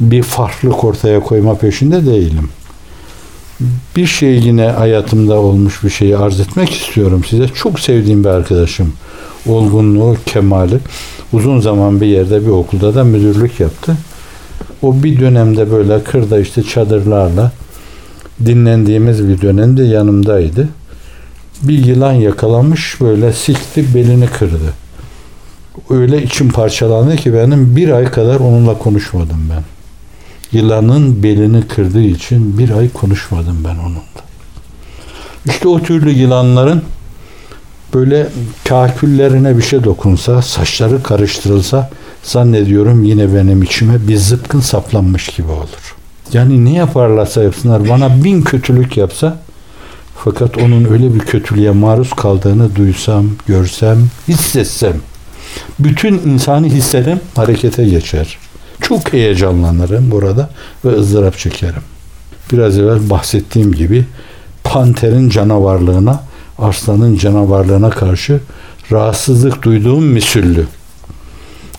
bir 0.00 0.22
farklılık 0.22 0.84
ortaya 0.84 1.20
koyma 1.20 1.54
peşinde 1.54 2.06
değilim. 2.06 2.50
Bir 3.96 4.06
şey 4.06 4.38
yine 4.38 4.66
hayatımda 4.66 5.34
olmuş 5.34 5.84
bir 5.84 5.90
şeyi 5.90 6.16
arz 6.16 6.40
etmek 6.40 6.70
istiyorum 6.70 7.24
size. 7.28 7.48
Çok 7.48 7.80
sevdiğim 7.80 8.24
bir 8.24 8.28
arkadaşım. 8.28 8.92
Olgunluğu, 9.46 10.16
kemali. 10.26 10.78
Uzun 11.32 11.60
zaman 11.60 12.00
bir 12.00 12.06
yerde 12.06 12.42
bir 12.42 12.50
okulda 12.50 12.94
da 12.94 13.04
müdürlük 13.04 13.60
yaptı. 13.60 13.96
O 14.82 15.02
bir 15.02 15.20
dönemde 15.20 15.72
böyle 15.72 16.04
kırda 16.04 16.40
işte 16.40 16.62
çadırlarla 16.62 17.52
dinlendiğimiz 18.46 19.28
bir 19.28 19.40
dönemde 19.40 19.84
yanımdaydı. 19.84 20.68
Bir 21.62 21.84
yılan 21.84 22.12
yakalamış 22.12 23.00
böyle 23.00 23.32
sikti 23.32 23.94
belini 23.94 24.26
kırdı. 24.26 24.72
Öyle 25.90 26.22
içim 26.22 26.48
parçalandı 26.48 27.16
ki 27.16 27.34
benim 27.34 27.76
bir 27.76 27.88
ay 27.88 28.04
kadar 28.04 28.40
onunla 28.40 28.78
konuşmadım 28.78 29.50
ben. 29.50 29.77
Yılanın 30.52 31.22
belini 31.22 31.68
kırdığı 31.68 32.02
için 32.02 32.58
bir 32.58 32.70
ay 32.70 32.92
konuşmadım 32.92 33.64
ben 33.64 33.76
onunla. 33.78 34.00
İşte 35.44 35.68
o 35.68 35.82
türlü 35.82 36.10
yılanların 36.10 36.82
böyle 37.94 38.28
kaküllerine 38.68 39.58
bir 39.58 39.62
şey 39.62 39.84
dokunsa, 39.84 40.42
saçları 40.42 41.02
karıştırılsa 41.02 41.90
zannediyorum 42.22 43.04
yine 43.04 43.34
benim 43.34 43.62
içime 43.62 44.08
bir 44.08 44.16
zıpkın 44.16 44.60
saplanmış 44.60 45.26
gibi 45.26 45.50
olur. 45.50 45.96
Yani 46.32 46.64
ne 46.64 46.72
yaparlarsa 46.72 47.42
yapsınlar 47.42 47.88
bana 47.88 48.24
bin 48.24 48.42
kötülük 48.42 48.96
yapsa 48.96 49.36
fakat 50.16 50.58
onun 50.58 50.84
öyle 50.84 51.14
bir 51.14 51.20
kötülüğe 51.20 51.70
maruz 51.70 52.12
kaldığını 52.12 52.76
duysam, 52.76 53.26
görsem, 53.46 53.98
hissetsem 54.28 54.94
bütün 55.78 56.14
insani 56.14 56.70
hislerim 56.70 57.20
harekete 57.34 57.84
geçer. 57.84 58.38
Çok 58.80 59.12
heyecanlanırım 59.12 60.10
burada 60.10 60.50
ve 60.84 60.88
ızdırap 60.88 61.38
çekerim. 61.38 61.82
Biraz 62.52 62.78
evvel 62.78 63.10
bahsettiğim 63.10 63.72
gibi 63.72 64.04
panterin 64.64 65.30
canavarlığına, 65.30 66.22
aslanın 66.58 67.16
canavarlığına 67.16 67.90
karşı 67.90 68.40
rahatsızlık 68.92 69.62
duyduğum 69.62 70.04
misüllü. 70.04 70.66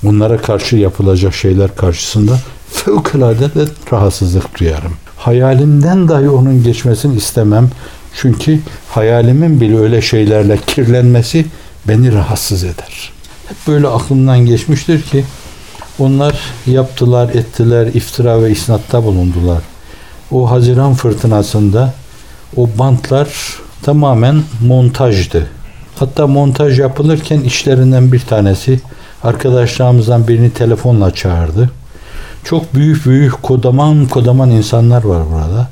Onlara 0.06 0.38
karşı 0.38 0.76
yapılacak 0.76 1.36
şeyler 1.36 1.76
karşısında 1.76 2.40
fevkalade 2.72 3.54
de 3.54 3.66
rahatsızlık 3.92 4.60
duyarım. 4.60 4.94
Hayalimden 5.18 6.08
dahi 6.08 6.30
onun 6.30 6.64
geçmesini 6.64 7.16
istemem. 7.18 7.70
Çünkü 8.16 8.60
hayalimin 8.90 9.62
bile 9.62 9.80
öyle 9.80 10.02
şeylerle 10.02 10.58
kirlenmesi 10.68 11.46
beni 11.88 12.14
rahatsız 12.14 12.64
eder. 12.64 13.12
Hep 13.48 13.58
böyle 13.68 13.88
aklımdan 13.88 14.40
geçmiştir 14.46 15.02
ki 15.02 15.26
onlar 16.00 16.40
yaptılar, 16.66 17.30
ettiler, 17.30 17.88
iftira 17.88 18.44
ve 18.44 18.52
isnatta 18.52 19.04
bulundular. 19.04 19.64
O 20.32 20.52
Haziran 20.52 20.94
fırtınasında 20.94 21.94
o 22.58 22.70
bantlar 22.80 23.28
tamamen 23.84 24.44
montajdı. 24.62 25.48
Hatta 25.96 26.28
montaj 26.28 26.80
yapılırken 26.80 27.42
işlerinden 27.42 28.12
bir 28.12 28.20
tanesi 28.20 28.80
arkadaşlarımızdan 29.24 30.28
birini 30.28 30.50
telefonla 30.50 31.14
çağırdı. 31.14 31.70
Çok 32.44 32.76
büyük 32.76 33.06
büyük 33.06 33.44
kodaman 33.44 34.06
kodaman 34.06 34.50
insanlar 34.50 35.04
var 35.04 35.24
burada. 35.32 35.68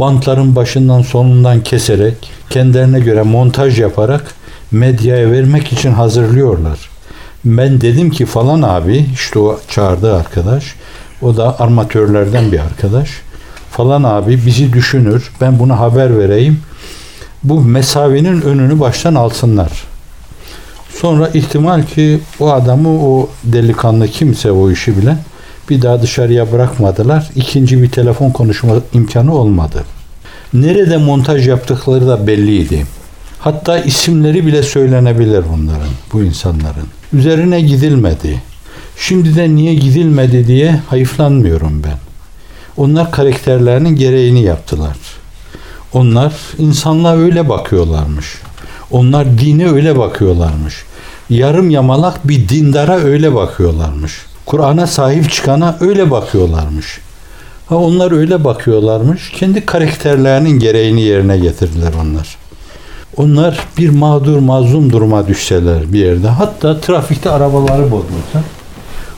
Bantların 0.00 0.56
başından 0.56 1.02
sonundan 1.02 1.62
keserek 1.62 2.14
kendilerine 2.50 3.00
göre 3.00 3.22
montaj 3.22 3.80
yaparak 3.80 4.34
medyaya 4.70 5.30
vermek 5.30 5.72
için 5.72 5.92
hazırlıyorlar. 5.92 6.97
Ben 7.44 7.80
dedim 7.80 8.10
ki 8.10 8.26
falan 8.26 8.62
abi 8.62 9.06
işte 9.14 9.38
o 9.38 9.60
çağırdığı 9.68 10.16
arkadaş 10.16 10.74
o 11.22 11.36
da 11.36 11.60
armatörlerden 11.60 12.52
bir 12.52 12.58
arkadaş. 12.58 13.10
Falan 13.70 14.02
abi 14.02 14.46
bizi 14.46 14.72
düşünür. 14.72 15.30
Ben 15.40 15.58
bunu 15.58 15.80
haber 15.80 16.18
vereyim. 16.18 16.60
Bu 17.44 17.60
mesafenin 17.60 18.40
önünü 18.40 18.80
baştan 18.80 19.14
alsınlar. 19.14 19.72
Sonra 21.00 21.28
ihtimal 21.28 21.82
ki 21.82 22.20
o 22.40 22.50
adamı 22.50 22.88
o 22.88 23.28
delikanlı 23.44 24.08
kimse 24.08 24.52
o 24.52 24.70
işi 24.70 24.98
bilen 24.98 25.18
bir 25.70 25.82
daha 25.82 26.02
dışarıya 26.02 26.52
bırakmadılar. 26.52 27.30
İkinci 27.36 27.82
bir 27.82 27.90
telefon 27.90 28.30
konuşma 28.30 28.74
imkanı 28.92 29.34
olmadı. 29.34 29.84
Nerede 30.52 30.96
montaj 30.96 31.48
yaptıkları 31.48 32.08
da 32.08 32.26
belliydi. 32.26 32.86
Hatta 33.38 33.78
isimleri 33.78 34.46
bile 34.46 34.62
söylenebilir 34.62 35.44
bunların, 35.52 35.88
bu 36.12 36.22
insanların. 36.22 36.88
Üzerine 37.12 37.60
gidilmedi. 37.60 38.42
Şimdiden 38.96 39.56
niye 39.56 39.74
gidilmedi 39.74 40.46
diye 40.46 40.80
hayıflanmıyorum 40.88 41.82
ben. 41.84 41.98
Onlar 42.76 43.10
karakterlerinin 43.10 43.96
gereğini 43.96 44.42
yaptılar. 44.42 44.96
Onlar 45.92 46.32
insanlığa 46.58 47.16
öyle 47.16 47.48
bakıyorlarmış. 47.48 48.26
Onlar 48.90 49.38
dine 49.38 49.70
öyle 49.70 49.98
bakıyorlarmış. 49.98 50.84
Yarım 51.30 51.70
yamalak 51.70 52.28
bir 52.28 52.48
dindara 52.48 52.96
öyle 52.96 53.34
bakıyorlarmış. 53.34 54.12
Kur'an'a 54.46 54.86
sahip 54.86 55.30
çıkana 55.30 55.76
öyle 55.80 56.10
bakıyorlarmış. 56.10 56.98
Ha 57.66 57.76
onlar 57.76 58.12
öyle 58.12 58.44
bakıyorlarmış. 58.44 59.30
Kendi 59.30 59.66
karakterlerinin 59.66 60.58
gereğini 60.58 61.00
yerine 61.00 61.38
getirdiler 61.38 61.92
onlar. 62.02 62.36
Onlar 63.18 63.66
bir 63.78 63.88
mağdur 63.88 64.38
mazlum 64.38 64.92
duruma 64.92 65.28
düşseler 65.28 65.92
bir 65.92 65.98
yerde. 65.98 66.28
Hatta 66.28 66.80
trafikte 66.80 67.30
arabaları 67.30 67.90
bozulsa 67.90 68.42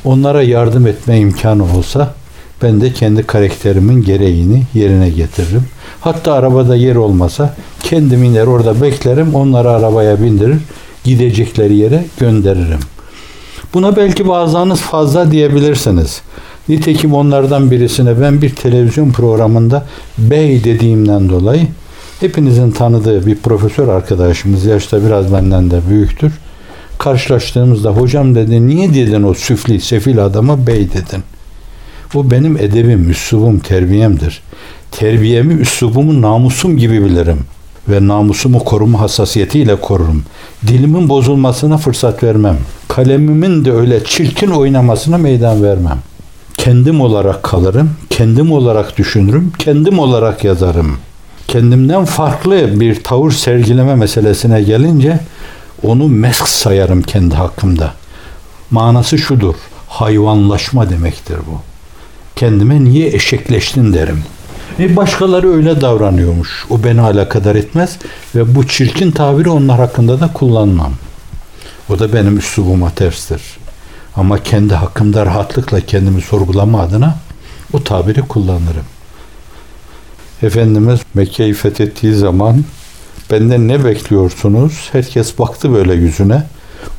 onlara 0.05 0.43
yardım 0.43 0.87
etme 0.87 1.19
imkanı 1.19 1.65
olsa 1.77 2.15
ben 2.63 2.81
de 2.81 2.93
kendi 2.93 3.23
karakterimin 3.23 4.05
gereğini 4.05 4.63
yerine 4.75 5.11
getiririm. 5.11 5.65
Hatta 6.01 6.33
arabada 6.33 6.77
yer 6.77 6.97
olmasa 6.97 7.55
kendim 7.83 8.25
iner 8.25 8.47
orada 8.47 8.83
beklerim. 8.83 9.35
Onları 9.35 9.71
arabaya 9.71 10.23
bindirir. 10.23 10.57
Gidecekleri 11.05 11.77
yere 11.77 12.05
gönderirim. 12.21 12.81
Buna 13.75 13.97
belki 13.97 14.29
bazılarınız 14.29 14.81
fazla 14.81 15.31
diyebilirsiniz. 15.31 16.23
Nitekim 16.69 17.15
onlardan 17.15 17.71
birisine 17.71 18.21
ben 18.21 18.43
bir 18.43 18.55
televizyon 18.55 19.11
programında 19.11 19.87
bey 20.19 20.65
dediğimden 20.65 21.29
dolayı 21.29 21.67
hepinizin 22.21 22.71
tanıdığı 22.71 23.27
bir 23.27 23.37
profesör 23.37 23.89
arkadaşımız 23.89 24.65
yaşta 24.65 25.05
biraz 25.07 25.33
benden 25.33 25.71
de 25.71 25.81
büyüktür. 25.89 26.33
Karşılaştığımızda 26.99 27.91
hocam 27.91 28.35
dedi 28.35 28.67
niye 28.67 28.95
dedin 28.95 29.23
o 29.23 29.35
süfli 29.35 29.81
sefil 29.81 30.25
adama 30.25 30.67
bey 30.67 30.89
dedin. 30.89 31.23
Bu 32.15 32.31
benim 32.31 32.57
edebim, 32.57 33.11
üslubum, 33.11 33.59
terbiyemdir. 33.59 34.43
Terbiyemi, 34.91 35.55
üslubumu 35.55 36.23
namusum 36.23 36.77
gibi 36.77 37.05
bilirim. 37.05 37.39
Ve 37.89 38.07
namusumu 38.07 38.65
koruma 38.65 39.01
hassasiyetiyle 39.01 39.77
korurum. 39.77 40.23
Dilimin 40.67 41.09
bozulmasına 41.09 41.79
fırsat 41.79 42.23
vermem. 42.23 42.57
Kalemimin 42.89 43.65
de 43.65 43.73
öyle 43.73 44.05
çirkin 44.05 44.51
oynamasına 44.51 45.19
meydan 45.19 45.63
vermem. 45.63 45.99
Kendim 46.55 47.01
olarak 47.01 47.43
kalırım, 47.43 47.91
kendim 48.11 48.53
olarak 48.53 48.99
düşünürüm, 48.99 49.53
kendim 49.59 49.99
olarak 49.99 50.45
yazarım. 50.45 50.97
Kendimden 51.51 52.05
farklı 52.05 52.81
bir 52.81 53.03
tavır 53.03 53.31
sergileme 53.31 53.95
meselesine 53.95 54.63
gelince 54.63 55.21
onu 55.83 56.09
mesk 56.09 56.49
sayarım 56.49 57.03
kendi 57.03 57.35
hakkımda. 57.35 57.95
Manası 58.71 59.19
şudur, 59.19 59.55
hayvanlaşma 59.89 60.91
demektir 60.91 61.37
bu 61.37 61.71
kendime 62.41 62.85
niye 62.85 63.09
eşekleştin 63.09 63.93
derim. 63.93 64.23
E 64.79 64.97
başkaları 64.97 65.53
öyle 65.53 65.81
davranıyormuş. 65.81 66.67
O 66.71 66.85
beni 66.85 67.01
alakadar 67.01 67.55
etmez 67.55 67.99
ve 68.35 68.55
bu 68.55 68.67
çirkin 68.67 69.11
tabiri 69.11 69.51
onlar 69.51 69.79
hakkında 69.79 70.21
da 70.21 70.33
kullanmam. 70.33 70.93
O 71.89 71.99
da 71.99 72.13
benim 72.13 72.39
üslubuma 72.39 72.91
terstir. 72.91 73.43
Ama 74.17 74.43
kendi 74.43 74.75
hakkımda 74.75 75.27
rahatlıkla 75.27 75.81
kendimi 75.81 76.21
sorgulama 76.21 76.81
adına 76.81 77.17
o 77.73 77.85
tabiri 77.85 78.21
kullanırım. 78.21 78.85
Efendimiz 80.43 81.01
Mekke'yi 81.15 81.55
fethettiği 81.55 82.15
zaman 82.15 82.65
benden 83.31 83.69
ne 83.69 83.85
bekliyorsunuz? 83.85 84.89
Herkes 84.93 85.39
baktı 85.39 85.73
böyle 85.73 85.95
yüzüne. 85.95 86.43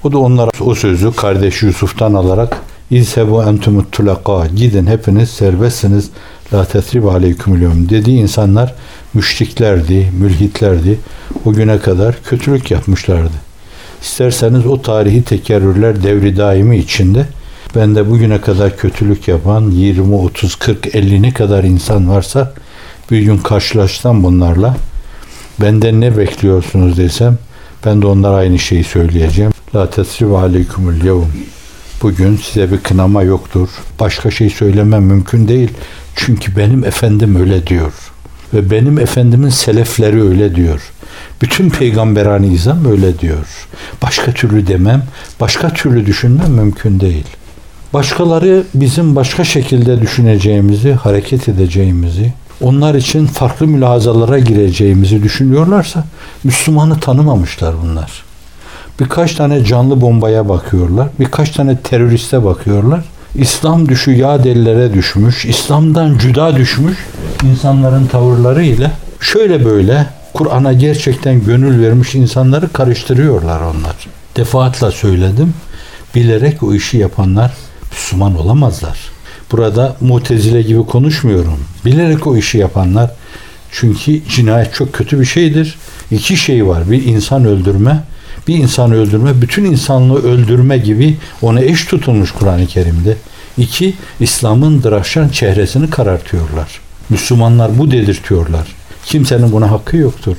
O 0.03 0.11
da 0.11 0.17
onlara 0.17 0.49
o 0.59 0.75
sözü 0.75 1.13
kardeş 1.15 1.63
Yusuf'tan 1.63 2.13
alarak 2.13 2.57
İzhebu 2.91 3.43
entumut 3.43 3.91
tulaka. 3.91 4.47
Gidin 4.47 4.87
hepiniz 4.87 5.29
serbestsiniz. 5.29 6.09
La 6.53 6.65
tesrib 6.65 7.03
aleykümülüm 7.03 7.89
dediği 7.89 8.19
insanlar 8.19 8.75
müşriklerdi, 9.13 10.11
mülhitlerdi. 10.19 10.99
O 11.45 11.53
güne 11.53 11.79
kadar 11.79 12.15
kötülük 12.23 12.71
yapmışlardı. 12.71 13.35
İsterseniz 14.01 14.65
o 14.65 14.81
tarihi 14.81 15.23
tekerrürler 15.23 16.03
devri 16.03 16.37
daimi 16.37 16.77
içinde 16.77 17.25
ben 17.75 17.95
de 17.95 18.09
bugüne 18.09 18.41
kadar 18.41 18.77
kötülük 18.77 19.27
yapan 19.27 19.71
20, 19.71 20.15
30, 20.15 20.55
40, 20.55 20.95
50 20.95 21.21
ne 21.21 21.33
kadar 21.33 21.63
insan 21.63 22.09
varsa 22.09 22.53
bir 23.11 23.21
gün 23.21 23.37
karşılaşsam 23.37 24.23
bunlarla 24.23 24.77
benden 25.61 26.01
ne 26.01 26.17
bekliyorsunuz 26.17 26.97
desem 26.97 27.37
ben 27.85 28.01
de 28.01 28.07
onlara 28.07 28.35
aynı 28.35 28.59
şeyi 28.59 28.83
söyleyeceğim. 28.83 29.51
La 29.75 29.89
tesrib 29.89 30.31
aleykümül 30.31 31.05
yevm. 31.05 31.25
Bugün 32.01 32.37
size 32.37 32.71
bir 32.71 32.79
kınama 32.79 33.23
yoktur. 33.23 33.69
Başka 33.99 34.31
şey 34.31 34.49
söylemem 34.49 35.03
mümkün 35.03 35.47
değil. 35.47 35.69
Çünkü 36.15 36.57
benim 36.57 36.85
efendim 36.85 37.35
öyle 37.35 37.67
diyor. 37.67 37.93
Ve 38.53 38.71
benim 38.71 38.99
efendimin 38.99 39.49
selefleri 39.49 40.23
öyle 40.23 40.55
diyor. 40.55 40.91
Bütün 41.41 41.69
peygamberani 41.69 42.53
izam 42.53 42.85
öyle 42.91 43.19
diyor. 43.19 43.67
Başka 44.01 44.31
türlü 44.31 44.67
demem, 44.67 45.03
başka 45.39 45.73
türlü 45.73 46.05
düşünmem 46.05 46.51
mümkün 46.51 46.99
değil. 46.99 47.25
Başkaları 47.93 48.63
bizim 48.73 49.15
başka 49.15 49.43
şekilde 49.43 50.01
düşüneceğimizi, 50.01 50.93
hareket 50.93 51.49
edeceğimizi, 51.49 52.33
onlar 52.61 52.95
için 52.95 53.25
farklı 53.25 53.67
mülazalara 53.67 54.39
gireceğimizi 54.39 55.23
düşünüyorlarsa 55.23 56.03
Müslümanı 56.43 56.99
tanımamışlar 56.99 57.75
bunlar. 57.83 58.23
Birkaç 58.99 59.35
tane 59.35 59.65
canlı 59.65 60.01
bombaya 60.01 60.49
bakıyorlar. 60.49 61.07
Birkaç 61.19 61.49
tane 61.49 61.77
teröriste 61.77 62.43
bakıyorlar. 62.43 63.01
İslam 63.35 63.89
düşü 63.89 64.11
yağ 64.11 64.43
delilere 64.43 64.93
düşmüş. 64.93 65.45
İslam'dan 65.45 66.17
cüda 66.17 66.55
düşmüş 66.55 66.97
insanların 67.43 68.07
tavırları 68.07 68.63
ile 68.63 68.91
şöyle 69.19 69.65
böyle 69.65 70.05
Kur'an'a 70.33 70.73
gerçekten 70.73 71.45
gönül 71.45 71.81
vermiş 71.81 72.15
insanları 72.15 72.69
karıştırıyorlar 72.69 73.61
onlar. 73.61 73.95
Defaatla 74.37 74.91
söyledim. 74.91 75.53
Bilerek 76.15 76.63
o 76.63 76.73
işi 76.73 76.97
yapanlar 76.97 77.51
Müslüman 77.91 78.39
olamazlar. 78.39 78.99
Burada 79.51 79.95
mutezile 80.01 80.61
gibi 80.61 80.85
konuşmuyorum. 80.85 81.59
Bilerek 81.85 82.27
o 82.27 82.37
işi 82.37 82.57
yapanlar 82.57 83.11
çünkü 83.71 84.21
cinayet 84.29 84.73
çok 84.73 84.93
kötü 84.93 85.19
bir 85.19 85.25
şeydir. 85.25 85.77
İki 86.11 86.37
şey 86.37 86.67
var. 86.67 86.91
Bir 86.91 87.05
insan 87.05 87.45
öldürme, 87.45 88.03
bir 88.47 88.55
insanı 88.55 88.95
öldürme, 88.95 89.41
bütün 89.41 89.65
insanlığı 89.65 90.23
öldürme 90.23 90.77
gibi 90.77 91.17
ona 91.41 91.61
eş 91.61 91.85
tutulmuş 91.85 92.31
Kur'an-ı 92.31 92.67
Kerim'de. 92.67 93.17
İki, 93.57 93.93
İslam'ın 94.19 94.83
dıraşan 94.83 95.29
çehresini 95.29 95.89
karartıyorlar. 95.89 96.81
Müslümanlar 97.09 97.77
bu 97.77 97.91
dedirtiyorlar. 97.91 98.67
Kimsenin 99.05 99.51
buna 99.51 99.71
hakkı 99.71 99.97
yoktur. 99.97 100.37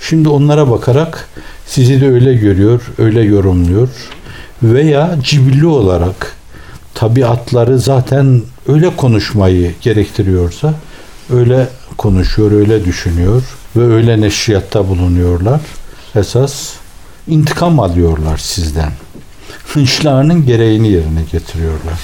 Şimdi 0.00 0.28
onlara 0.28 0.70
bakarak 0.70 1.28
sizi 1.66 2.00
de 2.00 2.08
öyle 2.08 2.34
görüyor, 2.34 2.82
öyle 2.98 3.20
yorumluyor 3.20 3.88
veya 4.62 5.16
cibilli 5.22 5.66
olarak 5.66 6.37
tabiatları 6.98 7.78
zaten 7.78 8.42
öyle 8.68 8.96
konuşmayı 8.96 9.74
gerektiriyorsa 9.80 10.74
öyle 11.30 11.68
konuşuyor, 11.96 12.52
öyle 12.52 12.84
düşünüyor 12.84 13.42
ve 13.76 13.94
öyle 13.94 14.20
neşriyatta 14.20 14.88
bulunuyorlar. 14.88 15.60
Esas 16.14 16.72
intikam 17.28 17.80
alıyorlar 17.80 18.38
sizden. 18.38 18.92
Hınçlarının 19.74 20.46
gereğini 20.46 20.88
yerine 20.88 21.22
getiriyorlar. 21.32 21.98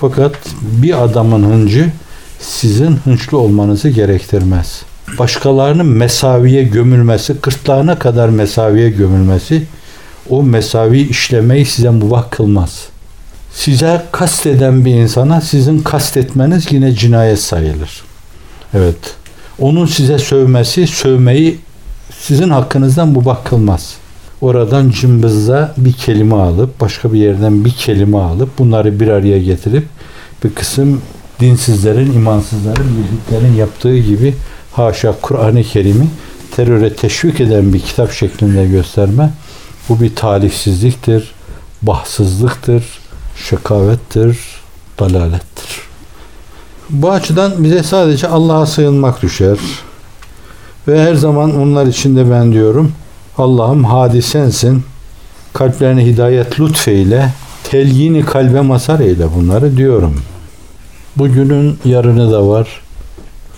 Fakat 0.00 0.36
bir 0.62 1.04
adamın 1.04 1.42
hıncı 1.50 1.92
sizin 2.40 2.96
hınçlı 2.96 3.38
olmanızı 3.38 3.88
gerektirmez. 3.88 4.82
Başkalarının 5.18 5.86
mesaviye 5.86 6.62
gömülmesi, 6.62 7.40
kırtlağına 7.40 7.98
kadar 7.98 8.28
mesaviye 8.28 8.90
gömülmesi 8.90 9.62
o 10.30 10.42
mesavi 10.42 11.00
işlemeyi 11.00 11.66
size 11.66 11.90
mubah 11.90 12.30
kılmaz. 12.30 12.88
Size 13.56 14.02
kasteden 14.12 14.84
bir 14.84 14.94
insana 14.94 15.40
sizin 15.40 15.78
kastetmeniz 15.78 16.72
yine 16.72 16.92
cinayet 16.92 17.40
sayılır. 17.40 18.02
Evet. 18.74 19.14
Onun 19.58 19.86
size 19.86 20.18
sövmesi, 20.18 20.86
sövmeyi 20.86 21.58
sizin 22.20 22.50
hakkınızdan 22.50 23.08
mubah 23.08 23.44
kılmaz 23.44 23.96
oradan 24.40 24.90
cımbızla 24.90 25.74
bir 25.76 25.92
kelime 25.92 26.36
alıp 26.36 26.80
başka 26.80 27.12
bir 27.12 27.18
yerden 27.18 27.64
bir 27.64 27.70
kelime 27.70 28.18
alıp 28.18 28.58
bunları 28.58 29.00
bir 29.00 29.08
araya 29.08 29.38
getirip 29.38 29.86
bir 30.44 30.54
kısım 30.54 31.02
dinsizlerin, 31.40 32.12
imansızların, 32.12 32.86
mülhitlerin 32.86 33.54
yaptığı 33.54 33.98
gibi 33.98 34.34
haşa 34.72 35.14
Kur'an-ı 35.22 35.62
Kerim'i 35.62 36.06
teröre 36.56 36.94
teşvik 36.94 37.40
eden 37.40 37.72
bir 37.72 37.80
kitap 37.80 38.12
şeklinde 38.12 38.66
gösterme 38.66 39.30
bu 39.88 40.00
bir 40.00 40.14
talihsizliktir, 40.14 41.34
bahtsızlıktır, 41.82 42.84
şakavettir, 43.36 44.38
dalalettir. 44.98 45.80
Bu 46.90 47.10
açıdan 47.10 47.64
bize 47.64 47.82
sadece 47.82 48.28
Allah'a 48.28 48.66
sığınmak 48.66 49.22
düşer. 49.22 49.58
Ve 50.88 51.02
her 51.02 51.14
zaman 51.14 51.60
onlar 51.60 51.86
içinde 51.86 52.30
ben 52.30 52.52
diyorum 52.52 52.92
Allah'ım 53.38 53.84
hadi 53.84 54.22
sensin. 54.22 54.84
Kalplerine 55.52 56.06
hidayet 56.06 56.60
lütfeyle. 56.60 57.32
Telyini 57.64 58.24
kalbe 58.24 58.60
masar 58.60 59.00
eyle 59.00 59.34
bunları 59.34 59.76
diyorum. 59.76 60.20
Bugünün 61.16 61.78
yarını 61.84 62.32
da 62.32 62.48
var. 62.48 62.80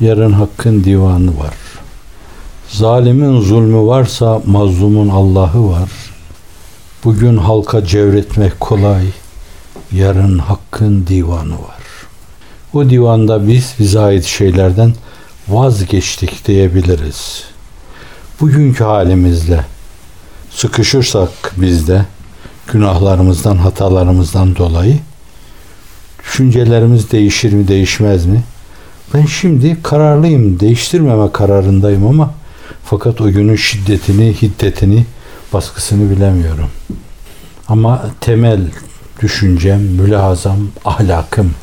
Yarın 0.00 0.32
hakkın 0.32 0.84
divanı 0.84 1.38
var. 1.38 1.54
Zalimin 2.68 3.40
zulmü 3.40 3.86
varsa 3.86 4.42
mazlumun 4.46 5.08
Allah'ı 5.08 5.70
var. 5.70 5.90
Bugün 7.04 7.36
halka 7.36 7.84
cevretmek 7.84 8.60
kolay. 8.60 9.04
Yarın 9.92 10.38
hakkın 10.38 11.07
divanı 11.07 11.55
var. 11.55 11.83
O 12.74 12.90
divanda 12.90 13.48
biz 13.48 13.74
bize 13.79 14.01
ait 14.01 14.24
şeylerden 14.24 14.94
vazgeçtik 15.48 16.46
diyebiliriz. 16.46 17.44
Bugünkü 18.40 18.85
halimizle 18.85 19.64
sıkışırsak 20.51 21.31
biz 21.57 21.88
de 21.88 22.05
günahlarımızdan, 22.72 23.57
hatalarımızdan 23.57 24.57
dolayı 24.57 24.98
düşüncelerimiz 26.24 27.11
değişir 27.11 27.53
mi, 27.53 27.68
değişmez 27.68 28.27
mi? 28.27 28.42
Ben 29.14 29.27
şimdi 29.27 29.83
kararlıyım, 29.83 30.61
değiştirmeme 30.61 31.33
kararındayım 31.33 32.07
ama 32.07 32.35
fakat 32.85 33.20
o 33.20 33.31
günün 33.31 33.57
şiddetini, 33.57 34.35
hiddetini, 34.42 35.05
baskısını 35.53 36.11
bilemiyorum. 36.11 36.68
Ama 37.68 38.07
temel 38.20 38.61
düşüncem, 39.22 39.81
mülahazam, 39.81 40.59
ahlakım 40.85 41.54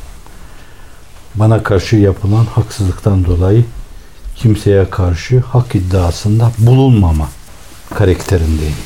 bana 1.36 1.62
karşı 1.62 1.96
yapılan 1.96 2.44
haksızlıktan 2.44 3.24
dolayı 3.24 3.64
kimseye 4.36 4.90
karşı 4.90 5.40
hak 5.40 5.74
iddiasında 5.74 6.52
bulunmama 6.58 7.28
karakterindeyim. 7.94 8.76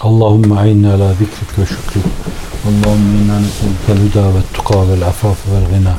Allahümme 0.00 0.60
aynı 0.60 0.94
ala 0.94 1.12
zikrik 1.12 1.58
ve 1.58 1.66
şükrik. 1.66 2.04
Allahümme 2.66 3.18
inna 3.18 3.40
neselükel 3.40 4.08
huda 4.08 4.28
ve 4.28 4.42
tuka 4.54 4.88
vel 4.88 5.06
afaf 5.06 5.36
vel 5.52 5.78
gina. 5.78 5.94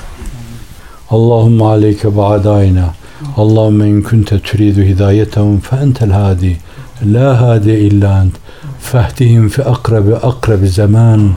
Allahümme 1.09 1.65
aleyke 1.65 2.17
ba'dayna. 2.17 2.93
Allahümme 3.37 3.89
in 3.89 4.01
kunte 4.01 4.39
turidu 4.39 4.81
hidayetahum 4.81 5.59
fe 5.59 5.75
entel 5.75 6.11
hadi. 6.11 6.57
لا 7.01 7.31
هادئ 7.31 7.87
إلا 7.87 8.21
أنت. 8.21 8.35
فاهتهم 8.81 9.47
في 9.47 9.61
أقرب 9.61 10.09
أقرب 10.09 10.65
زمان 10.65 11.33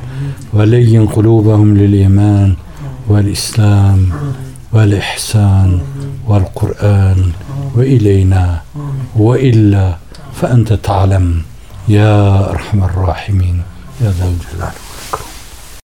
ولين 0.52 1.06
قلوبهم 1.06 1.76
للإيمان 1.76 2.54
والإسلام 3.08 4.12
والإحسان 4.72 5.80
والقرآن 6.28 7.32
وإلينا 7.76 8.60
وإلا 9.16 9.96
فأنت 10.34 10.72
تعلم. 10.72 11.42
يا 11.88 12.50
أرحم 12.50 12.84
الراحمين. 12.84 13.62
يا 14.00 14.10
ذا 14.10 14.24
الجلال. 14.24 14.91